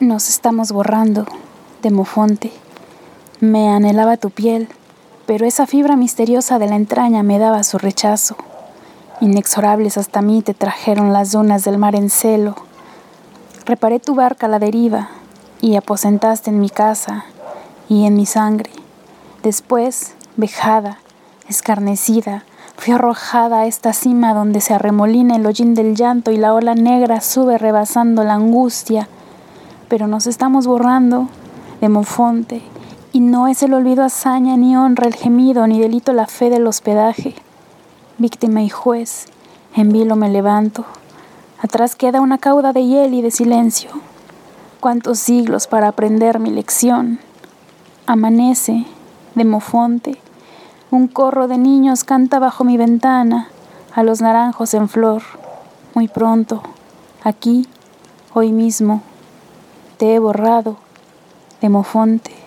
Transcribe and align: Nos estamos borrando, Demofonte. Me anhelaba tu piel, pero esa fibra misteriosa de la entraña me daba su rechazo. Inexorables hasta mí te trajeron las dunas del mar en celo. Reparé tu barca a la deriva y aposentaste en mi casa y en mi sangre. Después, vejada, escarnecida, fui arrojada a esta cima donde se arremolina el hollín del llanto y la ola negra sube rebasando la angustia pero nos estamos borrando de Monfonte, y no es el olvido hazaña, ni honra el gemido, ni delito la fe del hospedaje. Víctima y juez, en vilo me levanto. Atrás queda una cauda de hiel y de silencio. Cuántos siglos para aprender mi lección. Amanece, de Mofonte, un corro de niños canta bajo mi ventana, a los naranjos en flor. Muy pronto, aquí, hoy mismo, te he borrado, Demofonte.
Nos 0.00 0.28
estamos 0.28 0.72
borrando, 0.72 1.24
Demofonte. 1.80 2.50
Me 3.38 3.68
anhelaba 3.68 4.16
tu 4.16 4.30
piel, 4.30 4.68
pero 5.24 5.46
esa 5.46 5.68
fibra 5.68 5.94
misteriosa 5.94 6.58
de 6.58 6.66
la 6.66 6.74
entraña 6.74 7.22
me 7.22 7.38
daba 7.38 7.62
su 7.62 7.78
rechazo. 7.78 8.34
Inexorables 9.20 9.96
hasta 9.96 10.20
mí 10.20 10.42
te 10.42 10.52
trajeron 10.52 11.12
las 11.12 11.30
dunas 11.30 11.62
del 11.62 11.78
mar 11.78 11.94
en 11.94 12.10
celo. 12.10 12.56
Reparé 13.66 14.00
tu 14.00 14.16
barca 14.16 14.46
a 14.46 14.48
la 14.48 14.58
deriva 14.58 15.10
y 15.60 15.76
aposentaste 15.76 16.50
en 16.50 16.58
mi 16.58 16.70
casa 16.70 17.26
y 17.88 18.04
en 18.04 18.16
mi 18.16 18.26
sangre. 18.26 18.70
Después, 19.44 20.14
vejada, 20.36 20.98
escarnecida, 21.48 22.42
fui 22.76 22.94
arrojada 22.94 23.60
a 23.60 23.66
esta 23.66 23.92
cima 23.92 24.34
donde 24.34 24.60
se 24.60 24.74
arremolina 24.74 25.36
el 25.36 25.46
hollín 25.46 25.74
del 25.74 25.94
llanto 25.94 26.32
y 26.32 26.36
la 26.36 26.52
ola 26.52 26.74
negra 26.74 27.20
sube 27.20 27.58
rebasando 27.58 28.24
la 28.24 28.34
angustia 28.34 29.08
pero 29.94 30.08
nos 30.08 30.26
estamos 30.26 30.66
borrando 30.66 31.28
de 31.80 31.88
Monfonte, 31.88 32.62
y 33.12 33.20
no 33.20 33.46
es 33.46 33.62
el 33.62 33.74
olvido 33.74 34.02
hazaña, 34.02 34.56
ni 34.56 34.76
honra 34.76 35.06
el 35.06 35.14
gemido, 35.14 35.68
ni 35.68 35.78
delito 35.78 36.12
la 36.12 36.26
fe 36.26 36.50
del 36.50 36.66
hospedaje. 36.66 37.36
Víctima 38.18 38.60
y 38.64 38.68
juez, 38.68 39.26
en 39.76 39.92
vilo 39.92 40.16
me 40.16 40.28
levanto. 40.28 40.84
Atrás 41.62 41.94
queda 41.94 42.20
una 42.20 42.38
cauda 42.38 42.72
de 42.72 42.84
hiel 42.84 43.14
y 43.14 43.22
de 43.22 43.30
silencio. 43.30 43.90
Cuántos 44.80 45.20
siglos 45.20 45.68
para 45.68 45.86
aprender 45.86 46.40
mi 46.40 46.50
lección. 46.50 47.20
Amanece, 48.04 48.86
de 49.36 49.44
Mofonte, 49.44 50.20
un 50.90 51.06
corro 51.06 51.46
de 51.46 51.56
niños 51.56 52.02
canta 52.02 52.40
bajo 52.40 52.64
mi 52.64 52.76
ventana, 52.76 53.46
a 53.94 54.02
los 54.02 54.20
naranjos 54.20 54.74
en 54.74 54.88
flor. 54.88 55.22
Muy 55.94 56.08
pronto, 56.08 56.64
aquí, 57.22 57.68
hoy 58.32 58.50
mismo, 58.50 59.00
te 59.96 60.14
he 60.14 60.18
borrado, 60.18 60.76
Demofonte. 61.60 62.43